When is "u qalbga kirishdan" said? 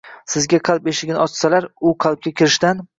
1.79-2.87